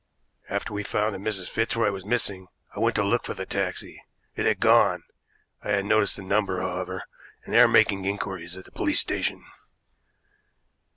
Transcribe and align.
After 0.49 0.73
we 0.73 0.81
found 0.81 1.13
that 1.13 1.19
Mrs. 1.21 1.47
Fitzroy 1.47 1.91
was 1.91 2.03
missing, 2.03 2.47
I 2.75 2.79
went 2.79 2.95
to 2.95 3.03
look 3.03 3.23
for 3.23 3.35
the 3.35 3.45
taxi. 3.45 4.03
It 4.35 4.47
had 4.47 4.59
gone. 4.59 5.03
I 5.63 5.73
had 5.73 5.85
noticed 5.85 6.15
the 6.15 6.23
number, 6.23 6.59
however, 6.59 7.03
and 7.45 7.53
they 7.53 7.59
are 7.61 7.67
making 7.67 8.05
inquiries 8.05 8.57
at 8.57 8.65
the 8.65 8.71
police 8.71 8.99
station." 8.99 9.45